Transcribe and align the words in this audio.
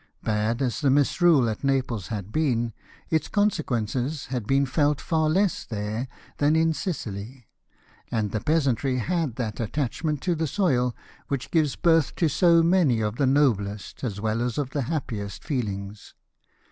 Bad 0.23 0.63
as 0.63 0.81
the 0.81 0.89
misrule 0.89 1.47
at 1.47 1.63
Naples 1.63 2.07
had 2.07 2.31
been, 2.31 2.73
its 3.11 3.27
consequences 3.27 4.25
had 4.33 4.47
been 4.47 4.65
felt 4.65 4.99
far 4.99 5.29
less 5.29 5.63
there 5.63 6.07
than 6.39 6.55
in 6.55 6.73
Sicily; 6.73 7.45
and 8.09 8.31
the 8.31 8.41
peasantry 8.41 8.97
had 8.97 9.35
that 9.35 9.59
attachment 9.59 10.19
to 10.23 10.33
the 10.33 10.47
soil 10.47 10.95
which 11.27 11.51
gives 11.51 11.75
birth 11.75 12.15
to 12.15 12.27
so 12.29 12.63
many 12.63 12.99
of 12.99 13.17
the 13.17 13.27
noblest 13.27 14.03
as 14.03 14.19
well 14.19 14.41
as 14.41 14.57
of 14.57 14.71
the 14.71 14.81
happiest 14.89 15.43
feelings. 15.43 16.15